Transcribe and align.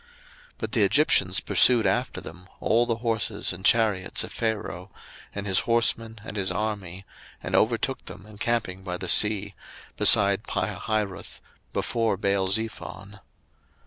02:014:009 0.53 0.53
But 0.57 0.71
the 0.71 0.81
Egyptians 0.81 1.39
pursued 1.41 1.85
after 1.85 2.19
them, 2.21 2.47
all 2.59 2.87
the 2.87 2.95
horses 3.05 3.53
and 3.53 3.63
chariots 3.63 4.23
of 4.23 4.31
Pharaoh, 4.31 4.89
and 5.35 5.45
his 5.45 5.59
horsemen, 5.69 6.17
and 6.23 6.37
his 6.37 6.49
army, 6.51 7.05
and 7.43 7.53
overtook 7.55 8.05
them 8.05 8.25
encamping 8.25 8.81
by 8.83 8.97
the 8.97 9.07
sea, 9.07 9.53
beside 9.97 10.45
Pihahiroth, 10.47 11.39
before 11.71 12.17
Baalzephon. 12.17 13.19